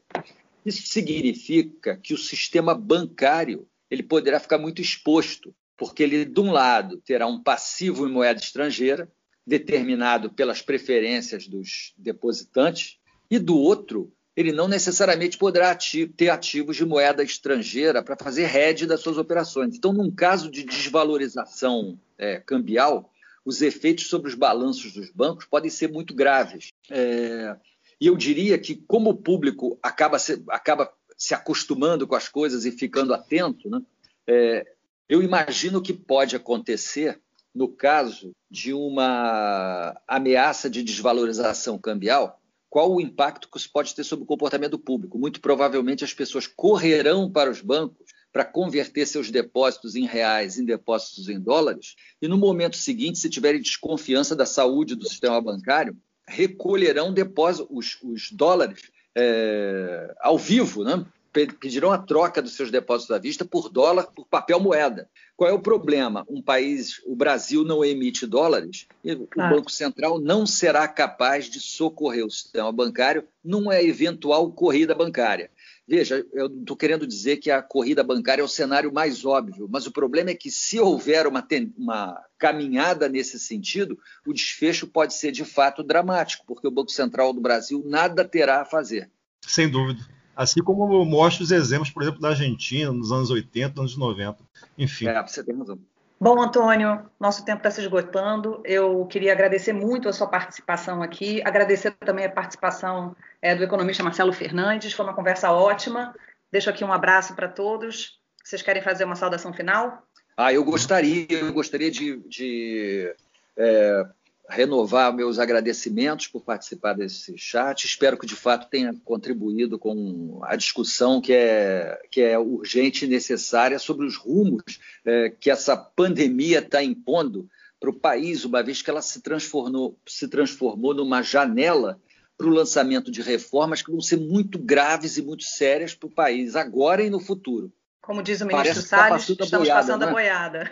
isso 0.65 0.87
significa 0.87 1.97
que 1.97 2.13
o 2.13 2.17
sistema 2.17 2.73
bancário 2.73 3.67
ele 3.91 4.01
poderá 4.01 4.39
ficar 4.39 4.57
muito 4.57 4.81
exposto, 4.81 5.53
porque 5.77 6.01
ele, 6.01 6.23
de 6.25 6.39
um 6.39 6.51
lado, 6.51 6.97
terá 7.05 7.27
um 7.27 7.43
passivo 7.43 8.07
em 8.07 8.11
moeda 8.11 8.39
estrangeira, 8.39 9.11
determinado 9.45 10.29
pelas 10.29 10.61
preferências 10.61 11.47
dos 11.47 11.93
depositantes, 11.97 12.97
e 13.29 13.37
do 13.37 13.57
outro, 13.57 14.13
ele 14.35 14.51
não 14.51 14.67
necessariamente 14.67 15.37
poderá 15.37 15.77
ter 16.15 16.29
ativos 16.29 16.77
de 16.77 16.85
moeda 16.85 17.23
estrangeira 17.23 18.01
para 18.01 18.15
fazer 18.15 18.55
hedge 18.55 18.85
das 18.85 19.01
suas 19.01 19.17
operações. 19.17 19.75
Então, 19.75 19.91
num 19.91 20.09
caso 20.09 20.49
de 20.49 20.63
desvalorização 20.63 21.99
é, 22.17 22.39
cambial, 22.39 23.11
os 23.49 23.63
efeitos 23.63 24.07
sobre 24.07 24.29
os 24.29 24.35
balanços 24.35 24.93
dos 24.93 25.09
bancos 25.09 25.45
podem 25.45 25.71
ser 25.71 25.91
muito 25.91 26.13
graves. 26.13 26.71
É, 26.89 27.57
e 27.99 28.05
eu 28.05 28.15
diria 28.15 28.59
que, 28.59 28.75
como 28.75 29.09
o 29.09 29.17
público 29.17 29.77
acaba 29.81 30.19
se, 30.19 30.43
acaba 30.49 30.93
se 31.17 31.33
acostumando 31.33 32.07
com 32.07 32.15
as 32.15 32.29
coisas 32.29 32.63
e 32.63 32.71
ficando 32.71 33.11
atento, 33.11 33.67
né, 33.67 33.81
é, 34.27 34.65
eu 35.09 35.23
imagino 35.23 35.81
que 35.81 35.91
pode 35.91 36.35
acontecer 36.35 37.19
no 37.53 37.67
caso 37.67 38.31
de 38.49 38.71
uma 38.71 39.99
ameaça 40.07 40.69
de 40.69 40.83
desvalorização 40.83 41.79
cambial, 41.79 42.39
qual 42.69 42.93
o 42.93 43.01
impacto 43.01 43.49
que 43.49 43.57
isso 43.57 43.71
pode 43.73 43.95
ter 43.95 44.03
sobre 44.03 44.23
o 44.23 44.27
comportamento 44.27 44.71
do 44.71 44.79
público? 44.79 45.17
Muito 45.17 45.41
provavelmente 45.41 46.03
as 46.03 46.13
pessoas 46.13 46.45
correrão 46.45 47.29
para 47.31 47.49
os 47.49 47.61
bancos 47.61 48.08
para 48.31 48.45
converter 48.45 49.05
seus 49.05 49.31
depósitos 49.31 49.95
em 49.95 50.05
reais 50.05 50.57
em 50.57 50.65
depósitos 50.65 51.29
em 51.29 51.39
dólares, 51.39 51.95
e 52.21 52.27
no 52.27 52.37
momento 52.37 52.77
seguinte, 52.77 53.17
se 53.17 53.29
tiverem 53.29 53.61
desconfiança 53.61 54.35
da 54.35 54.45
saúde 54.45 54.95
do 54.95 55.07
sistema 55.07 55.41
bancário, 55.41 55.97
recolherão 56.27 57.11
depósitos, 57.11 57.67
os, 57.71 57.97
os 58.03 58.31
dólares 58.31 58.91
é, 59.17 60.13
ao 60.19 60.37
vivo, 60.37 60.83
né? 60.83 61.05
pedirão 61.31 61.91
a 61.91 61.97
troca 61.97 62.41
dos 62.41 62.55
seus 62.55 62.71
depósitos 62.71 63.15
à 63.15 63.19
vista 63.19 63.45
por 63.45 63.69
dólar, 63.69 64.07
por 64.07 64.25
papel 64.25 64.59
moeda. 64.59 65.07
Qual 65.37 65.49
é 65.49 65.53
o 65.53 65.61
problema? 65.61 66.25
Um 66.27 66.41
país, 66.41 67.01
o 67.05 67.15
Brasil 67.15 67.63
não 67.63 67.85
emite 67.85 68.25
dólares, 68.25 68.87
e 69.03 69.13
o 69.13 69.27
Banco 69.35 69.71
Central 69.71 70.19
não 70.19 70.45
será 70.45 70.87
capaz 70.87 71.45
de 71.45 71.59
socorrer 71.59 72.25
o 72.25 72.31
sistema 72.31 72.71
bancário 72.71 73.25
numa 73.43 73.81
eventual 73.81 74.51
corrida 74.51 74.95
bancária. 74.95 75.51
Veja, 75.89 76.23
eu 76.33 76.47
não 76.47 76.59
estou 76.59 76.77
querendo 76.77 77.07
dizer 77.07 77.37
que 77.37 77.49
a 77.49 77.63
corrida 77.63 78.03
bancária 78.03 78.43
é 78.43 78.45
o 78.45 78.47
cenário 78.47 78.93
mais 78.93 79.25
óbvio, 79.25 79.67
mas 79.67 79.87
o 79.87 79.91
problema 79.91 80.29
é 80.29 80.35
que 80.35 80.51
se 80.51 80.79
houver 80.79 81.25
uma, 81.25 81.43
uma 81.75 82.23
caminhada 82.37 83.09
nesse 83.09 83.39
sentido, 83.39 83.97
o 84.23 84.31
desfecho 84.31 84.85
pode 84.85 85.15
ser 85.15 85.31
de 85.31 85.43
fato 85.43 85.81
dramático, 85.81 86.45
porque 86.45 86.67
o 86.67 86.71
Banco 86.71 86.91
Central 86.91 87.33
do 87.33 87.41
Brasil 87.41 87.81
nada 87.83 88.23
terá 88.23 88.61
a 88.61 88.65
fazer. 88.65 89.09
Sem 89.41 89.67
dúvida. 89.67 90.07
Assim 90.35 90.61
como 90.61 91.03
mostra 91.03 91.43
os 91.43 91.49
exemplos, 91.49 91.89
por 91.89 92.03
exemplo, 92.03 92.21
da 92.21 92.29
Argentina 92.29 92.91
nos 92.91 93.11
anos 93.11 93.31
80, 93.31 93.81
anos 93.81 93.97
90. 93.97 94.43
Enfim. 94.77 95.07
É, 95.07 95.19
você 95.25 95.43
tem 95.43 95.57
razão. 95.57 95.79
Bom, 96.21 96.41
Antônio, 96.41 97.09
nosso 97.17 97.45
tempo 97.45 97.59
está 97.59 97.71
se 97.71 97.79
esgotando. 97.79 98.61
Eu 98.65 99.05
queria 99.05 99.31
agradecer 99.31 99.71
muito 99.71 100.09
a 100.09 100.13
sua 100.13 100.27
participação 100.27 101.01
aqui, 101.01 101.41
agradecer 101.45 101.91
também 101.91 102.25
a 102.25 102.29
participação 102.29 103.15
é, 103.41 103.55
do 103.55 103.63
economista 103.63 104.03
Marcelo 104.03 104.33
Fernandes. 104.33 104.91
Foi 104.91 105.05
uma 105.05 105.15
conversa 105.15 105.49
ótima. 105.49 106.13
Deixo 106.51 106.69
aqui 106.69 106.83
um 106.83 106.91
abraço 106.91 107.33
para 107.35 107.47
todos. 107.47 108.19
Vocês 108.43 108.61
querem 108.61 108.81
fazer 108.81 109.05
uma 109.05 109.15
saudação 109.15 109.53
final? 109.53 110.03
Ah, 110.35 110.51
eu 110.51 110.61
gostaria, 110.65 111.25
eu 111.29 111.53
gostaria 111.53 111.89
de, 111.89 112.17
de 112.27 113.15
é, 113.55 114.05
renovar 114.49 115.13
meus 115.13 115.37
agradecimentos 115.37 116.27
por 116.27 116.41
participar 116.41 116.93
desse 116.93 117.37
chat. 117.37 117.85
Espero 117.85 118.17
que 118.17 118.25
de 118.25 118.35
fato 118.35 118.69
tenha 118.69 118.93
contribuído 119.05 119.77
com 119.77 120.39
a 120.43 120.55
discussão 120.55 121.21
que 121.21 121.31
é, 121.31 122.01
que 122.09 122.21
é 122.21 122.37
urgente 122.37 123.05
e 123.05 123.07
necessária 123.07 123.77
sobre 123.77 124.07
os 124.07 124.17
rumos 124.17 124.79
é, 125.05 125.29
que 125.29 125.51
essa 125.51 125.77
pandemia 125.77 126.59
está 126.59 126.83
impondo 126.83 127.47
para 127.79 127.89
o 127.89 127.93
país, 127.93 128.43
uma 128.43 128.61
vez 128.61 128.81
que 128.81 128.89
ela 128.89 129.01
se 129.01 129.21
transformou, 129.21 129.97
se 130.05 130.27
transformou 130.27 130.93
numa 130.93 131.21
janela 131.21 131.99
para 132.37 132.47
o 132.47 132.51
lançamento 132.51 133.11
de 133.11 133.21
reformas 133.21 133.81
que 133.81 133.91
vão 133.91 134.01
ser 134.01 134.17
muito 134.17 134.57
graves 134.57 135.17
e 135.17 135.21
muito 135.21 135.43
sérias 135.43 135.93
para 135.93 136.07
o 136.07 136.11
país, 136.11 136.55
agora 136.55 137.03
e 137.03 137.09
no 137.09 137.19
futuro. 137.19 137.71
Como 138.01 138.23
diz 138.23 138.41
o 138.41 138.45
ministro 138.45 138.81
tá 138.81 139.09
Salles, 139.09 139.27
tá 139.27 139.43
estamos 139.43 139.67
boiada, 139.67 139.81
passando 139.81 140.01
né? 140.01 140.07
a 140.07 140.11
boiada. 140.11 140.71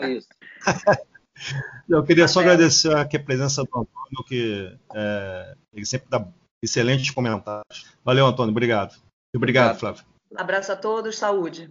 É 0.00 0.10
isso. 0.10 0.28
Eu 1.88 2.02
queria 2.04 2.28
só 2.28 2.40
agradecer 2.40 2.94
aqui 2.96 3.16
a 3.16 3.22
presença 3.22 3.62
do 3.62 3.68
Antônio, 3.68 4.24
que 4.26 4.76
é, 4.94 5.56
ele 5.72 5.84
sempre 5.84 6.08
dá 6.08 6.26
excelentes 6.62 7.10
comentários. 7.10 7.86
Valeu, 8.04 8.26
Antônio. 8.26 8.52
Obrigado. 8.52 8.94
Obrigado, 9.34 9.74
obrigado. 9.74 9.78
Flávio. 9.78 10.04
Abraço 10.36 10.72
a 10.72 10.76
todos. 10.76 11.16
Saúde. 11.18 11.70